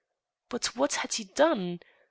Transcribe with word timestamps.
But 0.49 0.75
what 0.75 0.95
had 0.95 1.13
he 1.13 1.25
done? 1.25 1.79